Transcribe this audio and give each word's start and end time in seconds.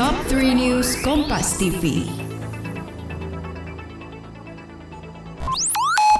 Top 0.00 0.16
3 0.32 0.56
News 0.56 0.96
Kompas 1.04 1.60
TV. 1.60 2.08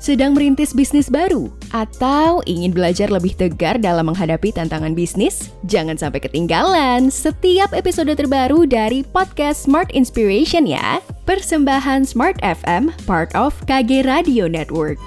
Sedang 0.04 0.37
merintis 0.37 0.76
bisnis 0.76 1.08
baru 1.08 1.49
atau 1.72 2.44
ingin 2.44 2.76
belajar 2.76 3.08
lebih 3.08 3.32
tegar 3.40 3.80
dalam 3.80 4.12
menghadapi 4.12 4.52
tantangan 4.52 4.92
bisnis? 4.92 5.48
Jangan 5.64 5.96
sampai 5.96 6.20
ketinggalan 6.20 7.08
setiap 7.08 7.72
episode 7.72 8.12
terbaru 8.12 8.68
dari 8.68 9.00
podcast 9.00 9.64
Smart 9.64 9.88
Inspiration 9.96 10.68
ya. 10.68 11.00
Persembahan 11.24 12.04
Smart 12.04 12.36
FM, 12.44 12.92
part 13.08 13.32
of 13.32 13.56
KG 13.64 14.04
Radio 14.04 14.44
Network. 14.44 15.00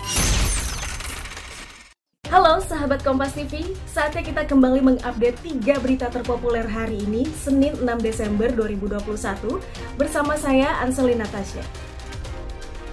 Sahabat 2.83 2.99
Kompas 2.99 3.31
TV, 3.31 3.63
saatnya 3.87 4.19
kita 4.19 4.43
kembali 4.43 4.83
mengupdate 4.83 5.39
tiga 5.39 5.79
berita 5.79 6.11
terpopuler 6.11 6.67
hari 6.67 6.99
ini, 7.07 7.23
Senin 7.31 7.79
6 7.79 7.87
Desember 8.03 8.51
2021, 8.51 9.55
bersama 9.95 10.35
saya 10.35 10.83
Anseli 10.83 11.15
Natasha. 11.15 11.63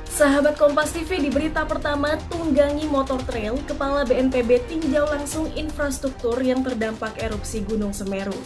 Sahabat 0.07 0.55
Kompas 0.55 0.95
TV 0.95 1.27
di 1.27 1.27
berita 1.27 1.67
pertama, 1.67 2.15
tunggangi 2.31 2.87
motor 2.87 3.19
trail, 3.27 3.59
Kepala 3.67 4.07
BNPB 4.07 4.63
tinjau 4.71 5.11
langsung 5.11 5.51
infrastruktur 5.59 6.39
yang 6.39 6.63
terdampak 6.63 7.19
erupsi 7.19 7.67
Gunung 7.67 7.91
Semeru. 7.91 8.39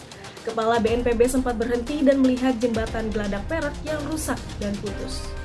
Kepala 0.49 0.81
BNPB 0.81 1.29
sempat 1.29 1.61
berhenti 1.61 2.01
dan 2.01 2.25
melihat 2.25 2.57
jembatan 2.57 3.13
Geladak 3.13 3.45
Perak 3.45 3.77
yang 3.85 4.01
rusak 4.09 4.41
dan 4.57 4.73
putus. 4.81 5.44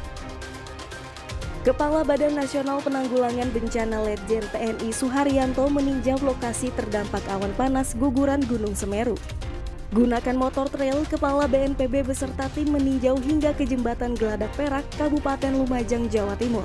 Kepala 1.60 2.00
Badan 2.08 2.40
Nasional 2.40 2.80
Penanggulangan 2.80 3.52
Bencana 3.52 4.00
Letjen 4.00 4.40
TNI 4.48 4.96
Suharyanto 4.96 5.68
meninjau 5.68 6.16
lokasi 6.24 6.72
terdampak 6.72 7.20
awan 7.28 7.52
panas 7.52 7.92
guguran 7.92 8.40
Gunung 8.48 8.72
Semeru. 8.72 9.12
Gunakan 9.92 10.40
motor 10.40 10.72
trail, 10.72 11.04
Kepala 11.04 11.44
BNPB 11.44 12.08
beserta 12.08 12.48
tim 12.56 12.72
meninjau 12.72 13.20
hingga 13.20 13.52
ke 13.52 13.68
Jembatan 13.68 14.16
Geladak 14.16 14.48
Perak, 14.56 14.88
Kabupaten 14.96 15.52
Lumajang, 15.52 16.08
Jawa 16.08 16.32
Timur. 16.40 16.64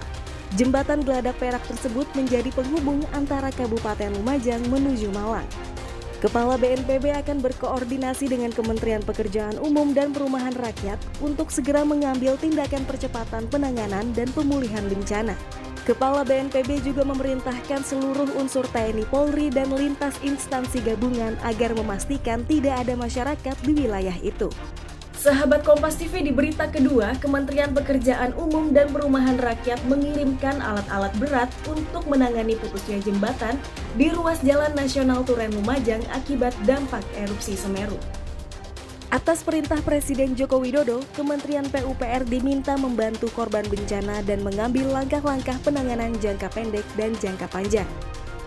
Jembatan 0.55 1.03
Geladak 1.03 1.35
Perak 1.43 1.67
tersebut 1.67 2.07
menjadi 2.15 2.47
penghubung 2.55 3.03
antara 3.11 3.51
Kabupaten 3.51 4.15
Lumajang 4.15 4.63
menuju 4.71 5.11
Malang. 5.11 5.74
Kepala 6.25 6.57
BNPB 6.57 7.13
akan 7.21 7.37
berkoordinasi 7.37 8.25
dengan 8.25 8.49
Kementerian 8.49 9.05
Pekerjaan 9.05 9.61
Umum 9.61 9.93
dan 9.93 10.09
Perumahan 10.09 10.57
Rakyat 10.57 10.97
untuk 11.21 11.53
segera 11.53 11.85
mengambil 11.85 12.33
tindakan 12.33 12.81
percepatan 12.89 13.45
penanganan 13.45 14.09
dan 14.17 14.25
pemulihan 14.33 14.81
bencana. 14.89 15.37
Kepala 15.85 16.25
BNPB 16.25 16.81
juga 16.81 17.05
memerintahkan 17.05 17.85
seluruh 17.85 18.41
unsur 18.41 18.65
TNI 18.73 19.05
Polri 19.05 19.53
dan 19.53 19.69
lintas 19.69 20.17
instansi 20.25 20.81
gabungan 20.81 21.37
agar 21.45 21.77
memastikan 21.77 22.41
tidak 22.49 22.81
ada 22.81 22.97
masyarakat 22.97 23.55
di 23.61 23.85
wilayah 23.85 24.17
itu. 24.25 24.49
Sahabat 25.25 25.65
Kompas 25.65 25.97
TV 25.97 26.21
di 26.21 26.29
berita 26.29 26.69
kedua, 26.69 27.17
Kementerian 27.17 27.73
Pekerjaan 27.73 28.37
Umum 28.37 28.69
dan 28.69 28.93
Perumahan 28.93 29.41
Rakyat 29.41 29.81
mengirimkan 29.89 30.61
alat-alat 30.61 31.17
berat 31.17 31.49
untuk 31.65 32.05
menangani 32.05 32.53
putusnya 32.61 33.01
jembatan 33.01 33.57
di 33.97 34.13
ruas 34.13 34.37
Jalan 34.45 34.77
Nasional 34.77 35.25
Turen 35.25 35.49
Lumajang 35.49 36.05
akibat 36.13 36.53
dampak 36.69 37.01
erupsi 37.17 37.57
Semeru. 37.57 37.97
Atas 39.09 39.41
perintah 39.41 39.81
Presiden 39.81 40.37
Joko 40.37 40.61
Widodo, 40.61 41.01
Kementerian 41.17 41.65
PUPR 41.73 42.21
diminta 42.29 42.77
membantu 42.77 43.25
korban 43.33 43.65
bencana 43.65 44.21
dan 44.29 44.45
mengambil 44.45 44.93
langkah-langkah 44.93 45.57
penanganan 45.65 46.13
jangka 46.21 46.53
pendek 46.53 46.85
dan 46.93 47.17
jangka 47.17 47.49
panjang. 47.49 47.89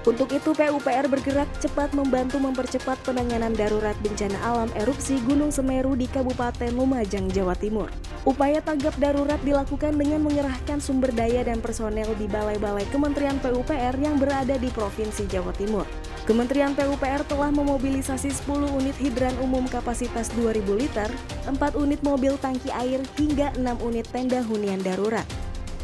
Untuk 0.09 0.33
itu 0.33 0.57
PUPR 0.57 1.05
bergerak 1.05 1.45
cepat 1.61 1.93
membantu 1.93 2.41
mempercepat 2.41 2.97
penanganan 3.05 3.53
darurat 3.53 3.93
bencana 4.01 4.41
alam 4.41 4.73
erupsi 4.73 5.21
Gunung 5.29 5.53
Semeru 5.53 5.93
di 6.01 6.09
Kabupaten 6.09 6.73
Lumajang, 6.73 7.29
Jawa 7.29 7.53
Timur. 7.53 7.93
Upaya 8.25 8.65
tanggap 8.65 8.97
darurat 8.97 9.37
dilakukan 9.45 10.01
dengan 10.01 10.25
mengerahkan 10.25 10.81
sumber 10.81 11.13
daya 11.13 11.45
dan 11.45 11.61
personel 11.61 12.09
di 12.17 12.25
balai-balai 12.25 12.89
Kementerian 12.89 13.37
PUPR 13.37 14.01
yang 14.01 14.17
berada 14.17 14.57
di 14.57 14.73
Provinsi 14.73 15.29
Jawa 15.29 15.53
Timur. 15.53 15.85
Kementerian 16.25 16.73
PUPR 16.73 17.29
telah 17.29 17.53
memobilisasi 17.53 18.33
10 18.33 18.65
unit 18.81 18.97
hidran 18.97 19.37
umum 19.45 19.69
kapasitas 19.69 20.33
2000 20.33 20.73
liter, 20.73 21.13
4 21.45 21.53
unit 21.77 22.01
mobil 22.01 22.33
tangki 22.41 22.73
air 22.73 23.05
hingga 23.21 23.53
6 23.61 23.61
unit 23.85 24.09
tenda 24.09 24.41
hunian 24.41 24.81
darurat. 24.81 25.29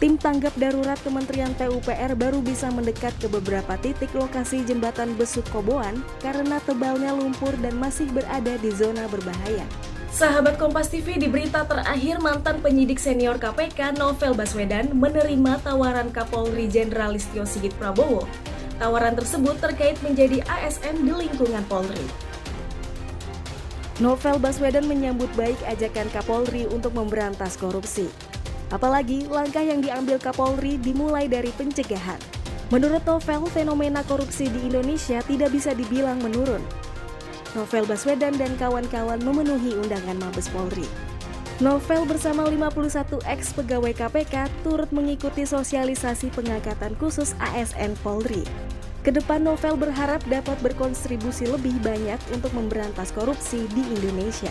Tim 0.04 0.20
tanggap 0.20 0.52
darurat 0.60 1.00
Kementerian 1.00 1.56
PUPR 1.56 2.12
baru 2.12 2.44
bisa 2.44 2.68
mendekat 2.68 3.16
ke 3.16 3.24
beberapa 3.24 3.72
titik 3.80 4.12
lokasi 4.12 4.60
jembatan 4.60 5.16
Besut 5.16 5.48
Koboan 5.48 6.04
karena 6.20 6.60
tebalnya 6.60 7.16
lumpur 7.16 7.56
dan 7.64 7.80
masih 7.80 8.12
berada 8.12 8.52
di 8.60 8.68
zona 8.68 9.08
berbahaya. 9.08 9.64
Sahabat 10.12 10.60
Kompas 10.60 10.92
TV 10.92 11.16
di 11.16 11.24
berita 11.24 11.64
terakhir 11.64 12.20
mantan 12.20 12.60
penyidik 12.60 13.00
senior 13.00 13.40
KPK 13.40 13.96
Novel 13.96 14.36
Baswedan 14.36 14.92
menerima 14.92 15.64
tawaran 15.64 16.12
Kapolri 16.12 16.68
Jenderal 16.68 17.16
Listio 17.16 17.48
Sigit 17.48 17.72
Prabowo. 17.80 18.28
Tawaran 18.76 19.16
tersebut 19.16 19.56
terkait 19.56 19.96
menjadi 20.04 20.44
ASN 20.44 21.00
di 21.00 21.16
lingkungan 21.16 21.64
Polri. 21.64 22.04
Novel 24.04 24.36
Baswedan 24.36 24.84
menyambut 24.84 25.32
baik 25.32 25.56
ajakan 25.64 26.12
Kapolri 26.12 26.68
untuk 26.68 26.92
memberantas 26.92 27.56
korupsi. 27.56 28.33
Apalagi 28.74 29.30
langkah 29.30 29.62
yang 29.62 29.78
diambil 29.78 30.18
Kapolri 30.18 30.82
dimulai 30.82 31.30
dari 31.30 31.54
pencegahan. 31.54 32.18
Menurut 32.74 33.06
Novel, 33.06 33.46
fenomena 33.46 34.02
korupsi 34.02 34.50
di 34.50 34.66
Indonesia 34.66 35.22
tidak 35.22 35.54
bisa 35.54 35.78
dibilang 35.78 36.18
menurun. 36.18 36.58
Novel 37.54 37.86
Baswedan 37.86 38.34
dan 38.34 38.58
kawan-kawan 38.58 39.22
memenuhi 39.22 39.78
undangan 39.78 40.18
Mabes 40.18 40.50
Polri. 40.50 40.82
Novel 41.62 42.02
bersama 42.02 42.50
51 42.50 43.22
ex 43.30 43.54
pegawai 43.54 43.94
KPK 43.94 44.50
turut 44.66 44.90
mengikuti 44.90 45.46
sosialisasi 45.46 46.34
pengangkatan 46.34 46.98
khusus 46.98 47.38
ASN 47.38 47.94
Polri. 48.02 48.42
Ke 49.06 49.14
depan 49.14 49.46
Novel 49.46 49.78
berharap 49.78 50.18
dapat 50.26 50.58
berkontribusi 50.66 51.46
lebih 51.46 51.78
banyak 51.78 52.18
untuk 52.34 52.50
memberantas 52.50 53.14
korupsi 53.14 53.70
di 53.70 53.86
Indonesia. 53.86 54.50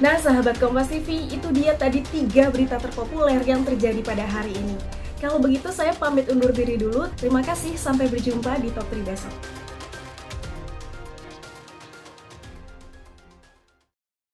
Nah, 0.00 0.16
sahabat 0.16 0.56
Kompas 0.56 0.88
TV, 0.88 1.28
itu 1.28 1.52
dia 1.52 1.76
tadi 1.76 2.00
tiga 2.00 2.48
berita 2.48 2.80
terpopuler 2.80 3.36
yang 3.44 3.60
terjadi 3.68 4.00
pada 4.00 4.24
hari 4.24 4.56
ini. 4.56 4.72
Kalau 5.20 5.36
begitu, 5.36 5.68
saya 5.68 5.92
pamit 5.92 6.24
undur 6.32 6.56
diri 6.56 6.80
dulu. 6.80 7.12
Terima 7.20 7.44
kasih, 7.44 7.76
sampai 7.76 8.08
berjumpa 8.08 8.64
di 8.64 8.72
Top 8.72 8.88
3 8.88 9.04
besok. 9.04 9.59